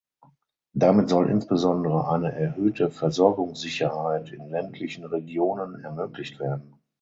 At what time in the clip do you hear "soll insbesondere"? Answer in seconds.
1.09-2.07